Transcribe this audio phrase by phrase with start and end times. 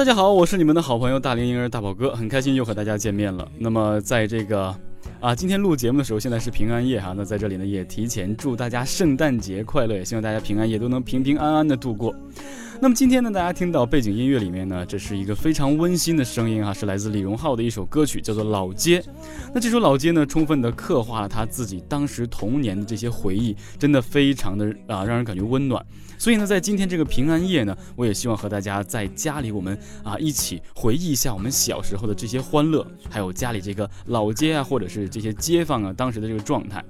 [0.00, 3.46] 大家好，我是你们的好朋友大龄婴儿大宝哥，很开心又和大家见面了。
[3.58, 4.74] 那么在这个
[5.20, 12.14] 啊，今天录节目的时候，现在是平安夜哈，那在这里呢也提前祝大家圣诞节快乐，也希望大家平安夜都能平平安安的度过。
[12.82, 19.00] 那么今天呢，大家听到背景音乐里面呢，这是一个非常温馨的声音啊，是来自李荣浩的一首歌曲，叫做《老街》。
[19.52, 25.84] 那这首《老街》呢，充分的刻画了他自己当时童年的这些回忆，真的非常的啊，让人感觉温暖。
[26.16, 36.82] 所以呢，在今天这个平安夜呢，我也希望和大家在家里，我们啊一起回忆一下我们小时候的这些欢乐，还有家里这个老街啊，或者是这些街坊啊当时的这个状态。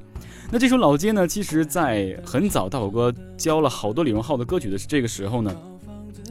[0.52, 5.52] 那这首《老街》呢，其实在很早，大宝哥教了好多李荣浩的歌曲的这个时候呢。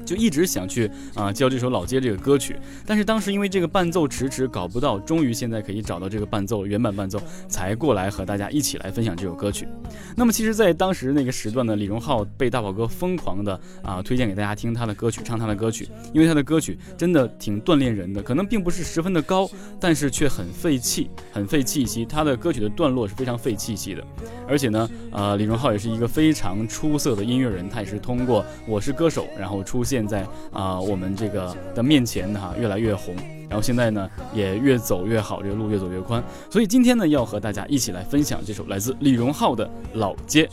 [0.06, 9.67] 就一直想去啊教这首老街这个歌曲，但是当时因为这个伴奏迟迟搞不到，终于现在可以找到这个伴奏原版伴奏，才过来和大家一起来分享这首歌曲。
[10.16, 22.06] 那么其实，在当时那个时段呢，李荣浩被大宝哥疯狂的啊推荐给大家听他的歌曲，唱他的歌曲，因为他的歌曲真的挺锻炼人的，可能并不是十分的高，但是却很费气，很费气息。
[22.06, 24.04] 他的歌曲的段落是非常费气息的，
[24.48, 30.09] 而且呢，呃，李荣浩也是一个非常出色的音乐人，他也是通过《我是歌手》然后出现。
[30.09, 33.16] 在啊，我们这个的面前哈，越来越红，
[33.48, 36.23] 然后现在呢，也越走越好，这个路越走越宽。
[36.50, 40.45] 所以今天呢，要和大家一起来分享这首来自李荣浩的《老街》。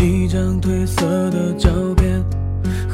[0.00, 2.37] 一张褪色的照片。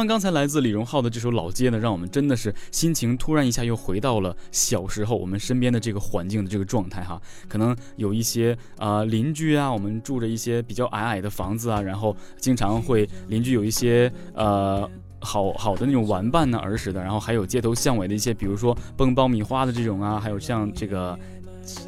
[0.00, 7.20] 完刚才来自李荣浩的这首《老街》呢，让我们真的是心情突然一下又回到了小时候我们身边的这个环境的这个状态哈。
[7.46, 14.88] 可能有一些啊、呃邻居啊，我们住着一些比较矮矮的房子啊，然后经常会邻居有一些呃。
[15.22, 21.18] 好好的那种玩伴呢，儿时的，然后还有街头巷尾的一些，比如说蹦爆米花的这种啊，还有像这个，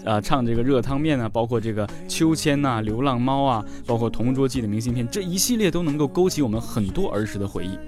[0.04, 7.78] 呃，唱这个热汤面啊，包括这个秋千呐、流浪猫啊，包括同桌记的明信片，这一系列都能够勾起我们很多儿时的回忆。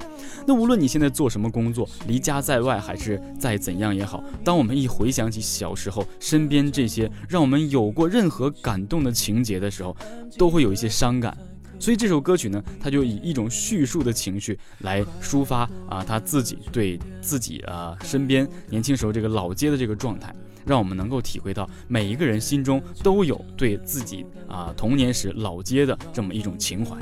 [0.46, 9.96] 那无论你现在做什么工作，离家在外还是再怎样也好，当我们一回想起小时候身边这些让我们有过任何感动的情节的时候，
[10.36, 11.36] 都会有一些伤感。
[11.80, 20.34] 所以这首歌曲呢，它就以一种叙述的情绪来抒发啊他自己对自己啊身边年轻时候这个老街的这个状态，
[20.66, 26.96] 让我们能够体会到每一个人心中都有对自己啊童年时老街的这么一种情怀。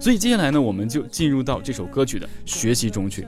[0.00, 3.26] 所以接下来呢，我们就进入到这首歌曲的学习中去。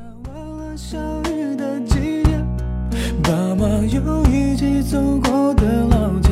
[3.22, 6.30] 爸妈又一起走过的老街，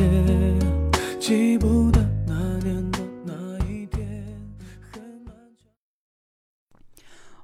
[1.19, 3.33] 记不得那年的那
[3.65, 4.23] 一天。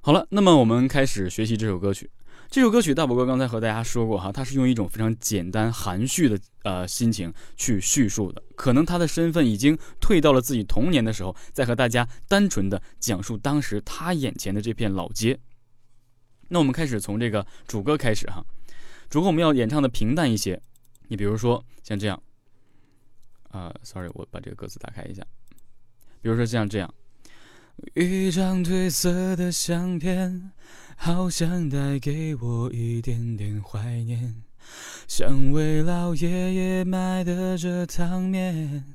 [0.02, 2.10] 好了，那么我们开始学习这首歌曲。
[2.50, 8.44] 这首歌曲大宝哥刚才和大家说过哈，他是用一种非常简单含蓄的呃心情去叙述的。
[8.56, 15.40] 可能他的身份已经退到了自己童年的时候，再和大家单纯的讲述当时他眼前的这片老街。
[16.50, 18.46] 那我们开始从这个主歌开始哈，
[19.10, 20.62] 主歌我们要演唱的平淡一些。
[21.08, 22.22] 你比如说像这样，
[23.50, 25.26] 啊、s o r r y 我把这个歌词打开一下。
[26.22, 26.94] 比如说像这样。
[27.96, 30.52] 一张褪色的相片，
[30.96, 34.36] 好像带给我一点点怀念。
[35.08, 38.86] 像为老爷爷买的热汤面，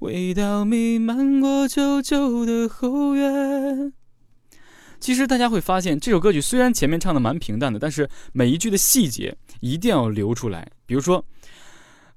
[0.00, 3.92] 味道弥漫过旧旧的后院。
[4.98, 10.68] 其实大家会发现，这首歌曲虽然前面唱的蛮平淡的，但是每一句的细节一定要留出来。
[10.86, 11.24] 比如说，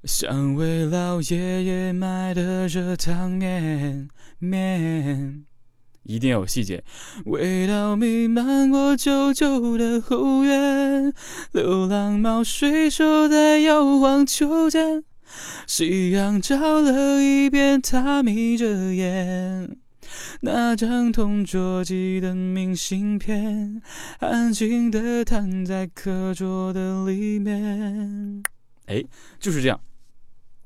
[0.04, 5.46] 像为老爷爷买的热汤面面，
[6.06, 6.84] 一定要有细节。
[7.26, 11.14] 味道弥漫过旧旧的后院，
[11.52, 15.04] 流浪猫睡熟在摇晃秋千，
[15.68, 19.78] 夕阳照了一遍，它眯着眼。
[20.42, 23.82] 那张同桌寄的明信片，
[24.20, 28.44] 安静地躺在课桌的里面。
[28.86, 29.04] 哎，
[29.40, 29.80] 就是这样。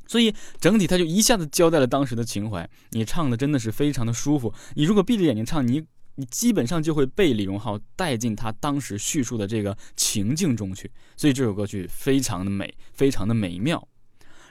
[0.10, 2.68] 所以整体他就一下子交代了当时的情怀。
[2.90, 4.52] 你唱的真的是非常的舒服。
[4.74, 5.86] 你如果闭着眼睛唱，你
[6.16, 10.90] 你基本上就会被李荣浩带进他当时叙述的这个情境中去。
[11.16, 13.88] 所以这首歌曲非常的美，非常的美妙。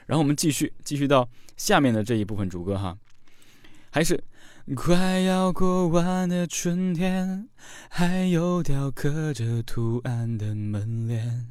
[0.05, 2.97] 然后我们继续继续到下面的这一部分主歌哈，
[3.91, 4.23] 还是
[4.75, 7.47] 快要过完的春天，
[7.89, 11.47] 还有雕刻着图案的门帘，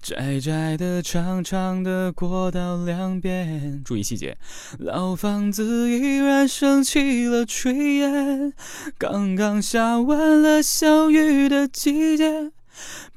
[0.00, 4.38] 窄窄的、长长的过道两边，注意细节。
[4.78, 8.54] 老房子依然升起了炊烟，
[8.96, 12.50] 刚刚下完了小雨的季节，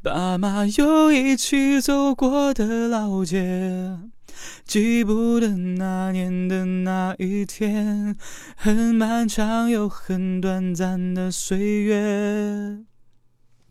[0.04, 3.98] 爸妈又一起走过的老街。
[4.66, 8.16] 记不得那年的那一天，
[8.56, 12.80] 很漫长又很短暂的岁月。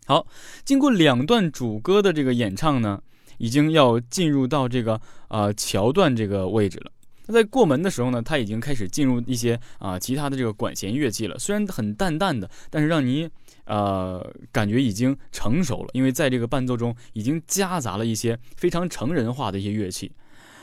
[0.05, 0.25] 好，
[0.63, 3.01] 经过两段主歌的这个演唱呢，
[3.37, 6.91] 已经要进入到这个呃桥段这个位置了。
[7.25, 13.29] 那在过门的时候呢，他已经开始进入一些啊其他的这个管弦乐器了，虽然很淡淡的，但是让你
[13.65, 20.09] 呃感觉已经成熟了，因为在这个伴奏中已经夹杂了一些非常成人化的一些乐器。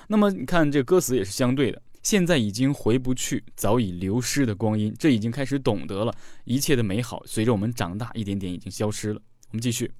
[0.08, 9.20] 那么你看这歌词也是相对的，现在已经回不去早已流失的光阴，这已经开始懂得了一切的美好，随着我们长大一点点已经消失了。
[9.50, 9.90] 我们继续。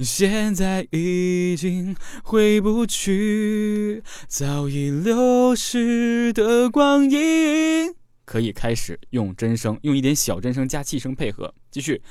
[0.00, 12.02] 现在已经回不去早已流失的光阴，可以开始用真声，用一点小真声加气声配合，继续。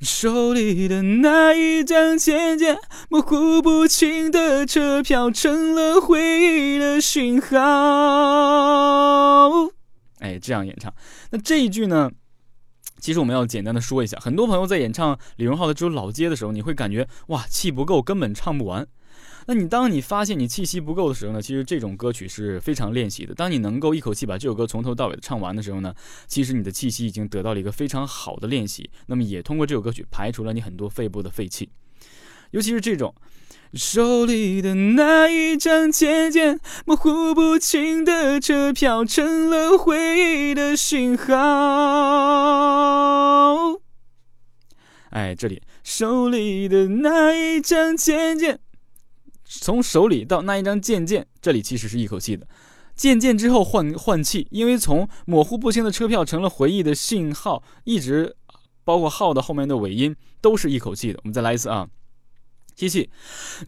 [0.00, 7.56] 手里的那一张渐渐模糊不清的车票，成了回忆的讯号。
[10.20, 10.92] 哎，这样演唱。
[11.30, 12.10] 那这一句呢？
[13.00, 18.88] 其实我们要简单的说一下，很多朋友在演唱李荣浩的这首《老街》的时候，你会感觉哇气不够，根本唱不完。
[19.48, 23.34] 那你当你发现你气息不够的时候呢，其实这种歌曲是非常练习的。
[23.34, 25.94] 当你能够一口气把这首歌从头到尾的唱完的时候呢，
[26.26, 28.90] 其实你的气息已经得到了一个非常好的练习。
[29.06, 31.70] 那么也通过这首歌曲排除了你很多肺部的废气，
[32.50, 33.14] 尤其是这种。
[33.74, 41.34] 手里的那一张渐渐模糊不清的车票，成了回忆的讯号。
[45.10, 48.60] 哎，这里手里的那一张渐渐，
[49.48, 52.46] 从手里到那一张渐渐，这里其实是一口气的。
[52.94, 58.36] 渐渐之后换换气，因为从模糊不清的车票成了回忆的信号，一直
[58.84, 61.18] 包括号的后面的尾音都是一口气的。
[61.22, 61.88] 我们再来一次啊。
[62.76, 63.10] 吸气，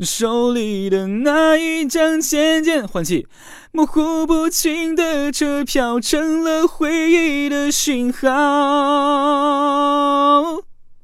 [0.00, 3.26] 手里的那一张渐渐换气，
[3.72, 8.28] 模糊不清的车票成了回忆的讯号。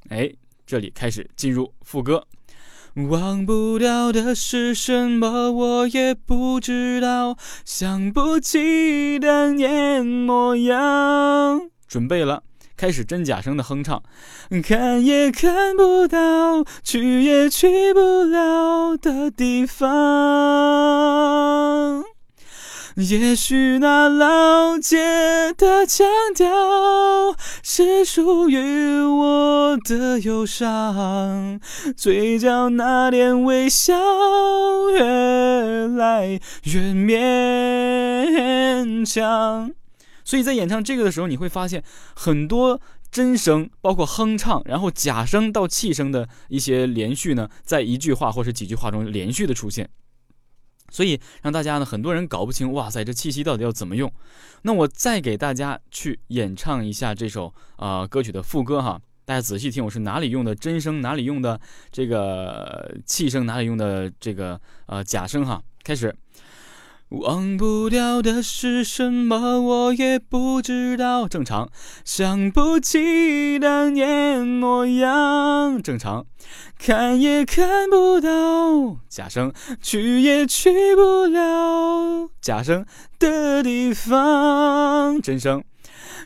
[0.09, 0.33] 哎，
[0.65, 2.25] 这里开始进入副歌。
[3.09, 11.71] 忘不掉的是什么，我也不知道，想不起当年模样。
[11.87, 12.43] 准备了。
[12.77, 14.03] 开始真假声的哼唱，
[14.63, 19.89] 看也看不到，去也去不了的地方。
[22.97, 31.61] 也许那老街的腔调是属于我的忧伤，
[31.95, 33.93] 嘴角那点微笑
[34.95, 39.71] 越来越勉强。
[40.25, 41.85] 所以在演唱这个的时候，你会发现
[42.15, 42.81] 很多
[43.13, 49.87] 真声，包括哼唱，然后假声到气声的一些连续呢，在一句话或者几句话中连续的出现，
[50.91, 54.13] 所以让大家呢很多人搞不清，哇塞，这气息到底要怎么用？
[54.63, 66.15] 那我再给大家去演唱一下这首啊歌曲的副歌哈，大家仔细听，我是哪里用的真声，哪里用的这个气声，哪里用的这个呃假声哈，开始。
[67.11, 71.29] 忘不掉的是什么，我也不知道。
[71.29, 71.69] 正常，
[72.05, 75.81] 想不起当年模样。
[75.81, 76.27] 正常，
[76.77, 78.97] 看也看不到。
[79.09, 82.29] 假声，去也去不了。
[82.41, 82.85] 假声
[83.21, 85.21] 的地方。
[85.23, 85.63] 真声。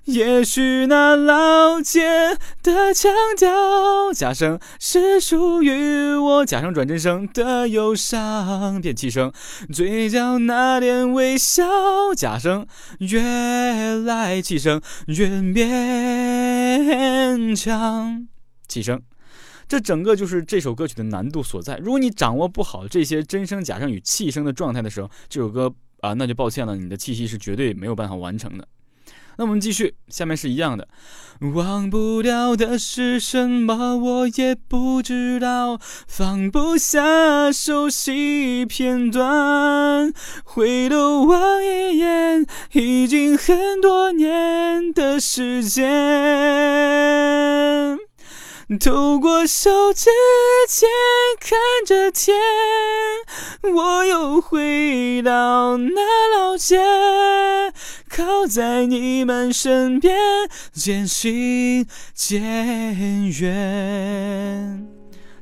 [0.06, 9.30] 也许那老街的腔调，假声是属于我，假声转真声的忧伤变气声，
[9.72, 11.64] 嘴角那点微笑，
[12.16, 12.66] 假声
[12.98, 13.20] 越
[13.94, 15.54] 来气声越勉
[17.54, 18.26] 强，
[18.66, 19.00] 气声，
[19.68, 21.76] 这整个就是这首歌曲的难度所在。
[21.76, 28.66] 如果你掌握不好这些真声、假声与气声的状态的时候，这首歌啊，那就抱歉了，你的气息是绝对没有办法完成的。
[29.36, 30.86] 那我们继续，下面是一样的。
[31.54, 35.80] 忘不掉的是什么，我也不知道。
[36.06, 40.12] 放不下熟悉片段，
[40.44, 45.88] 回头望一眼，已经很多年的时间。
[48.78, 50.08] 透过手指
[50.68, 50.88] 间
[51.40, 52.36] 看着天，
[53.74, 56.78] 我又回到那老街，
[58.08, 60.16] 靠在你们身边，
[60.72, 61.84] 渐行
[62.14, 64.99] 渐远。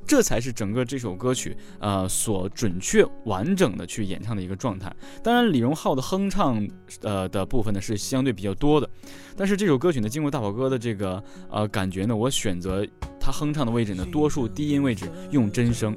[0.09, 4.91] 这才是整个这首歌曲，呃，所准确完整的去演唱的一个状态。
[5.23, 6.67] 当然，李荣浩的哼唱，
[7.03, 8.89] 呃的部分呢是相对比较多的。
[9.37, 12.87] 但是这首歌曲呢，经过大宝哥的这个呃感觉呢，我选择
[13.21, 15.95] 他哼唱的位置呢，多数低音位置用真声，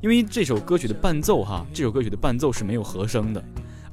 [0.00, 3.42] 因为这首歌曲的伴奏哈，这首歌曲的伴奏是没有和声的。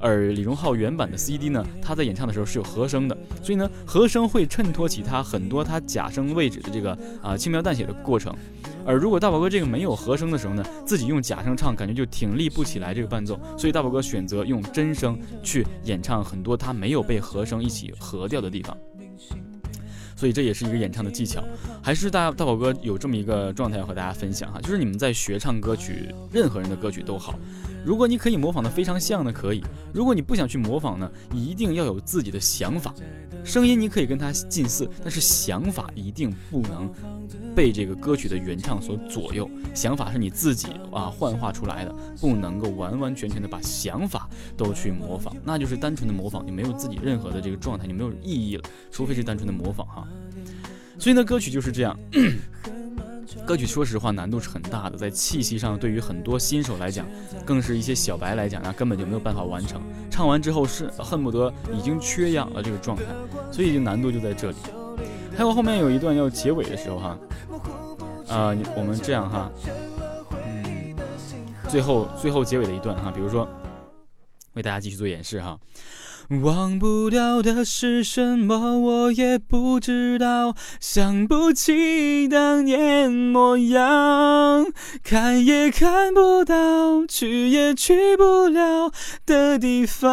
[0.02, 8.34] 而李荣浩原版的 CD 呢，他在演唱的时候是有和声的，所以呢，和声会衬托起他很多他假声位置的这个啊轻描淡写的过程。
[8.90, 18.76] 而如果大宝哥这个没有和声的时候呢，自己用假声唱，感觉就挺立不起来这个伴奏，所以大宝哥选择用真声去演唱很多他没有被和声一起合掉的地方。
[20.16, 21.40] 所以这也是一个演唱的技巧，
[21.80, 27.38] 还是大大宝哥有这么一个状态要和大家分享哈，就是你们在学唱歌曲，任何人的歌曲都好，
[27.84, 32.94] 如果你可以模仿的非常像的可以，如果你不想去模仿呢，一定要有自己的想法。
[33.42, 36.92] 声音你可以跟它近似，但是想法一定不能
[37.54, 39.48] 被这个歌曲的原唱所左右。
[39.74, 48.62] 想法是你自己啊幻化出来的，不能够完完全全的把想法都去模仿，那就是单纯的模仿，你没有自己任何的这个状态，你没有意义了。
[48.90, 50.06] 除非是单纯的模仿哈。
[50.98, 51.98] 所以呢，歌曲就是这样。
[53.46, 57.06] 歌曲说实话难度是很大的，在气息上，对于很多新手来讲，
[57.44, 59.80] 更是一些小白来讲，那根本就没有办法完成。
[60.10, 63.04] 唱完之后是恨不得已经缺氧了这个状态，
[63.50, 64.56] 所以就难度就在这里。
[65.36, 67.18] 还有后面有一段要结尾的时候哈，
[68.28, 69.50] 啊，我们这样哈，
[70.32, 70.96] 嗯，
[71.68, 73.48] 最后最后结尾的一段哈，比如说
[74.54, 75.58] 为大家继续做演示哈。
[76.42, 80.54] 忘不掉的是什么，我也不知道。
[80.78, 84.66] 想不起当年模样，
[85.02, 88.92] 看也看不到，去也去不了
[89.26, 90.10] 的地方。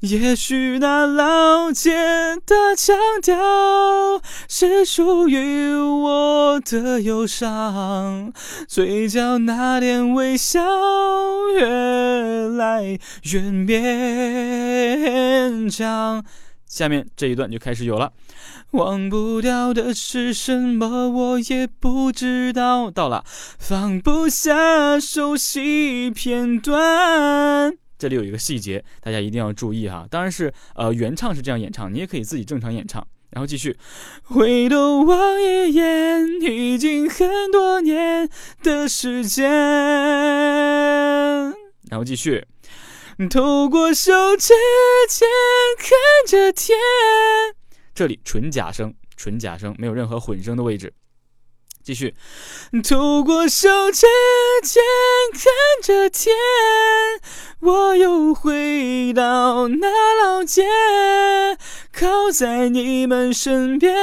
[0.00, 1.90] 也许那老街
[2.46, 8.32] 的腔调是属于我的忧伤，
[8.68, 10.60] 嘴角那点微笑
[11.58, 11.66] 越
[12.48, 13.68] 来越勉
[15.68, 16.24] 强。
[16.64, 18.12] 下面这一段就开始有了，
[18.70, 22.88] 忘不掉的是什么，我也不知道。
[22.88, 23.24] 到了，
[23.58, 27.78] 放不下熟悉片段。
[27.98, 30.06] 这里有一个细节，大家一定要注意哈。
[30.08, 33.06] 当然是，呃，原唱是这样演唱，你也可以自己正常演唱。
[33.30, 33.76] 然后继续，
[34.22, 38.26] 回头望一眼，已经很多年
[38.62, 39.44] 的时间。
[41.90, 42.46] 然后继续，
[43.28, 44.54] 透过手指
[45.08, 45.28] 尖
[45.76, 45.90] 看
[46.26, 46.78] 着天。
[47.94, 50.94] 这里纯假声，纯假声，没有任何混声的位置。
[51.88, 52.14] 继续，
[52.86, 54.06] 透过手指
[54.62, 54.82] 尖
[55.32, 55.42] 看
[55.82, 56.34] 着天，
[57.60, 60.66] 我又回到那老街，
[61.90, 63.96] 靠在你们身边，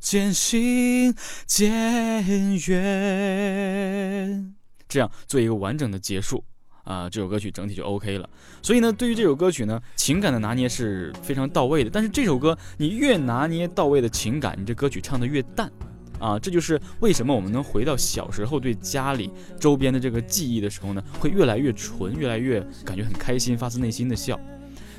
[0.00, 1.14] 渐行
[1.46, 4.54] 渐远。
[4.86, 6.44] 这样做一个完整的结束
[6.84, 8.28] 啊，这首歌曲整体就 OK 了。
[8.60, 11.88] 所以呢，对于这首歌曲呢，情感的拿捏是非常到位的。
[11.90, 15.72] 但是这首歌你越拿捏到位的情感，你这歌曲唱的越淡。
[16.20, 24.38] 啊，这就是为什么我们能回到小时候对家里周边的这个记忆的时候呢，会越来越纯，越来越感觉很开心，发自内心的笑。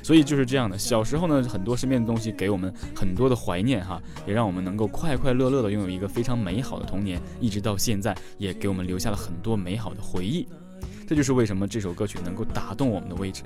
[0.02, 10.48] 所以就是这样的，小时候呢，很多身边的东西给我们很多的怀念哈，也让我们能够快快乐乐的拥有一个非常美好的童年，一直到现在也给我们留下了很多美好的回忆。
[11.06, 13.44] 这就是为什么这首歌曲能够打动我们的位置。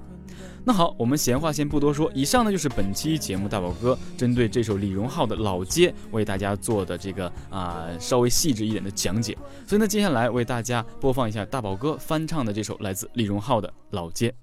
[0.68, 9.38] 那好，我们闲话先不多说，以上呢就是本期节目大宝哥针对这首李荣浩的老街为大家做的这个啊稍微细致一点的讲解。
[9.64, 14.34] 所以呢，接下来为大家播放一下大宝哥翻唱的这首来自李荣浩的老街。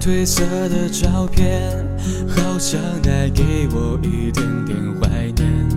[0.00, 1.60] 褪色的照片，
[2.26, 5.68] 好像带给我一点点怀念。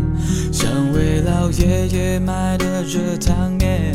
[0.49, 3.93] 像位老爷爷卖的热汤面，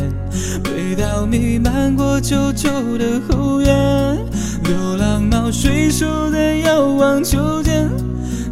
[0.64, 4.18] 味道弥漫过旧旧的后院。
[4.64, 7.88] 流浪猫睡熟的遥望秋千，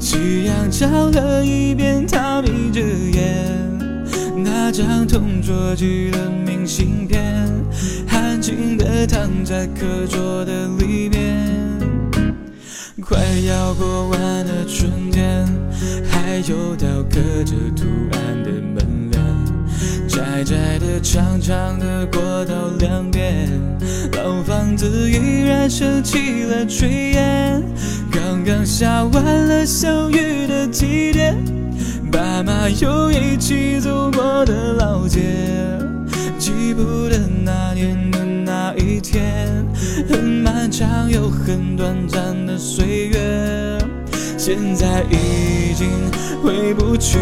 [0.00, 3.54] 夕阳照了一遍，他眯着眼。
[4.42, 7.22] 那张同桌寄的明信片，
[8.08, 11.55] 安静的躺在课桌的里面。
[13.08, 13.16] 快
[13.46, 15.46] 要过完的春天，
[16.10, 19.22] 还有道刻着图案的门帘，
[20.08, 23.48] 窄窄的、长长的过道两边，
[24.16, 27.62] 老房子依然升起了炊烟。
[28.10, 31.32] 刚刚下完了小雨的季节，
[32.10, 35.20] 爸妈又一起走过的老街，
[36.40, 39.64] 记不得那年的那一天，
[40.08, 40.35] 很
[40.78, 43.78] 长又很短暂的岁月，
[44.36, 45.88] 现在已经
[46.42, 47.18] 回不去，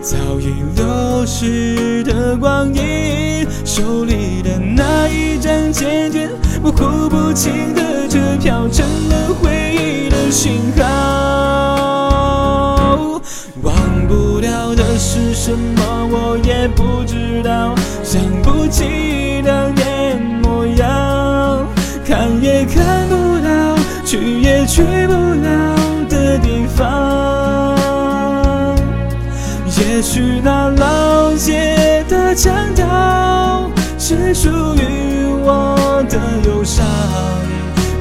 [0.00, 6.30] 早已流逝的光阴，手里的那一张渐渐
[6.62, 10.80] 模糊不清的车票，成了回忆的信号，
[13.62, 13.74] 忘
[14.08, 14.74] 不掉。
[14.74, 19.89] 的是什么，我也不知道，想不起当年
[24.66, 25.76] 去不了
[26.08, 27.86] 的地方。
[29.78, 36.18] 也许那老街的巷道是属于我的
[36.48, 36.84] 忧伤，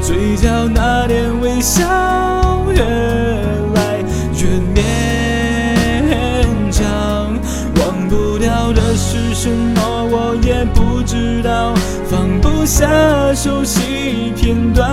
[0.02, 1.84] 嘴角那点微笑
[2.74, 2.82] 越
[3.76, 3.98] 来
[4.38, 6.82] 越绵长。
[7.76, 11.74] 忘不掉的是什么，我也不知道，
[12.10, 12.88] 放不下
[13.34, 14.88] 熟悉片段，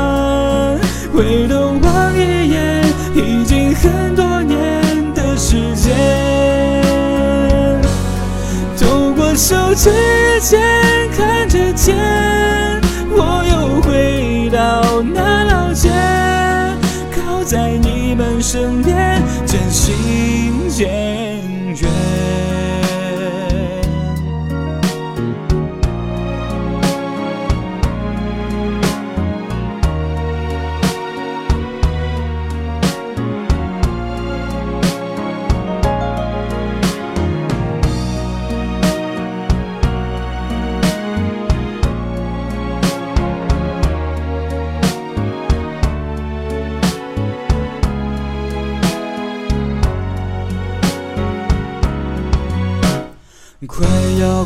[18.57, 18.96] 你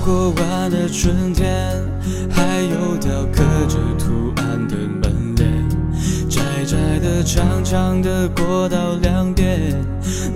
[0.05, 1.49] 过完的春天，
[2.31, 5.69] 还有雕刻着图案的门帘，
[6.29, 9.75] 窄窄的、长长的过道两边，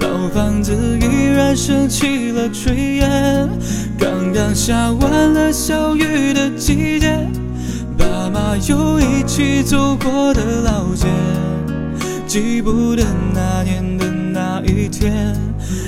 [0.01, 3.49] 老房子依然升起了炊烟。
[3.99, 7.27] 刚刚下完了小雨的季节，
[7.97, 11.07] 爸妈又一起走过的老街，
[12.27, 15.35] 记不得那年的那一天。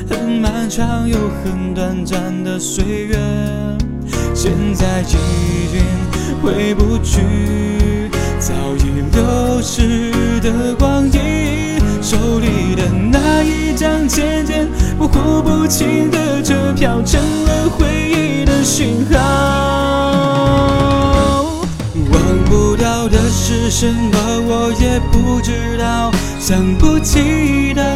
[0.08, 3.16] 很漫长又很短暂的岁月，
[4.34, 5.16] 现在已
[5.70, 5.80] 经
[6.42, 11.76] 回不去早已流逝的光阴。
[12.02, 19.16] 手里的那一张渐渐模糊不清的车票，成了回忆的讯号。
[22.12, 22.14] 忘
[22.44, 27.95] 不掉的是什么，我也不知道，想不起当年模样，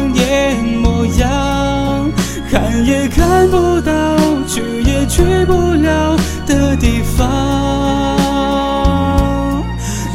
[2.91, 3.91] 也看不到，
[4.45, 8.19] 去也去不了的地方。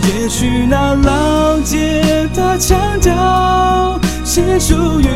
[0.07, 5.09] 也许那老街的墙角是属于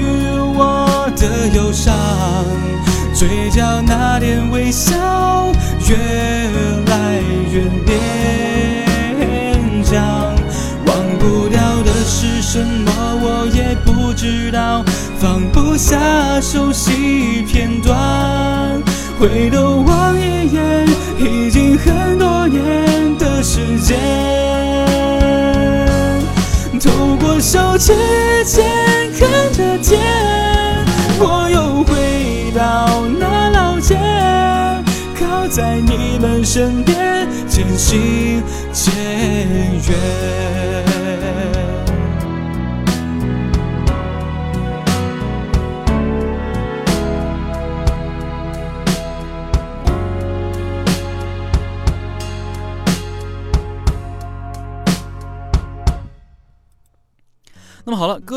[0.56, 1.94] 我的忧伤，
[3.12, 4.94] 嘴角那点微笑
[5.86, 5.96] 越
[6.86, 7.20] 来
[7.52, 7.92] 越勉
[9.84, 10.00] 强。
[10.86, 12.90] 忘不掉的是什么，
[13.22, 14.82] 我也不知道，
[15.18, 16.99] 放不下熟悉。
[19.20, 23.98] 回头望一眼，已经很多年的时间。
[26.80, 27.92] 透过手指
[28.46, 28.64] 间
[29.18, 30.00] 看着天，
[31.18, 33.94] 我又回到那老街，
[35.20, 38.94] 靠在你们身边，渐行渐
[39.86, 40.59] 远。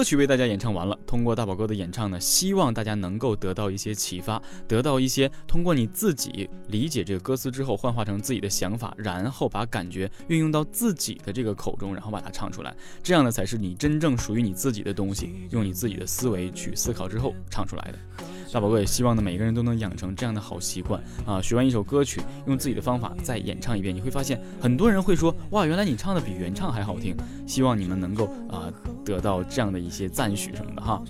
[0.03, 0.99] 歌曲为大家演唱完了。
[1.07, 12.75] 通过大宝哥的演唱呢，希望大家能够得到一些启发，得到一些通过你自己理解这个歌词之后，幻化成自己的想法，然后把感觉运用到自己的这个口中，然后把它唱出来。
[13.01, 18.32] 这样呢，才是你真正属于你自己的东西，用你自己的思维去思考之后唱出来的。
[18.53, 21.41] 大宝哥也希望呢，每个人都能养成这样的好习惯啊！
[21.41, 27.15] 学完一首歌曲，用自己的方法再演唱一遍，你会发现很多人会说，哇，原来你唱的比原唱还好听。
[27.47, 28.71] 希望你们能够啊
[29.03, 31.01] 得到这样的一些赞许什么的哈。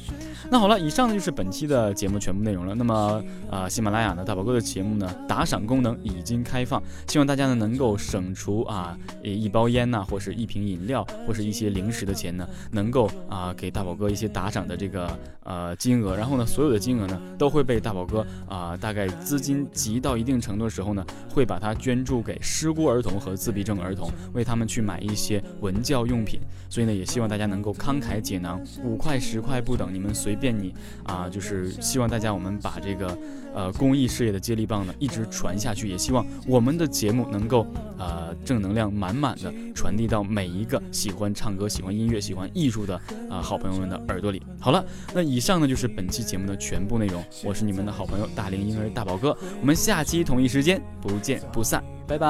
[0.50, 2.74] 那好了，以上呢就是本期的节目全部内容了。
[2.74, 17.22] 那么啊，喜马拉雅呢，大宝哥的节目呢，打赏功能已经开放，希望大家呢能够省除啊一包烟呐，或是一瓶饮料，或是一些零食的钱呢，能够啊给大宝哥一些打赏的这个呃金额，然后呢，所有的金额呢。
[17.38, 26.40] 都会被大宝哥啊，大概资金集到一定程度的时候呢，会把它捐助给失孤儿童和自闭症儿童，为他们去买一些文教用品。
[26.70, 33.16] 所以呢，也希望大家能够慷慨解囊，五块十块不等，你们随便你啊，就是希望大家我们把这个
[33.54, 37.68] 呃公益事业的接力棒呢一直传下去，也希望我们的节目能够
[38.00, 44.42] 呃正能量满满的传递到每一个喜欢唱歌、喜欢音乐、喜欢艺术的啊好朋友们的耳朵里。
[44.60, 47.23] 好了，那以上呢就是本期节目的全部内容。
[47.44, 52.28] 我是你们的好朋友大龄婴儿大宝哥，我们下期同一时间不见不散，拜拜。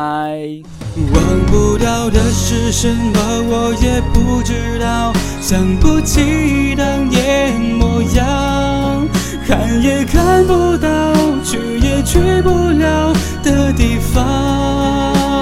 [1.13, 9.07] 忘不掉的是什么，我也不知道，想不起当年模样，
[9.45, 15.33] 看也看不到，去也去不了的地方。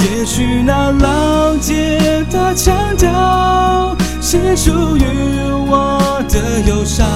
[0.00, 3.96] 也许那老街的腔调
[4.30, 5.04] 是属于
[5.70, 7.08] 我的忧伤，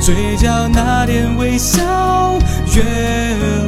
[0.00, 1.80] 嘴角那点微笑
[2.74, 2.82] 越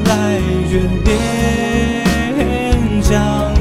[0.04, 3.54] 来越勉强。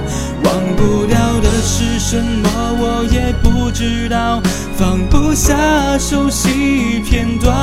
[0.44, 4.42] 忘不掉的是什么，我也不知道，
[4.76, 5.56] 放不下
[6.00, 7.54] 熟悉片段，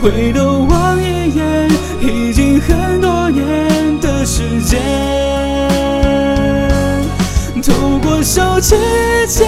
[0.00, 1.68] 回头望一眼，
[2.00, 4.80] 已经很多年的时间。
[7.60, 8.76] 透过手指
[9.26, 9.47] 间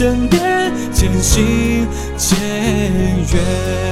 [0.00, 1.86] 身边，渐行
[2.16, 2.38] 渐
[3.34, 3.89] 远。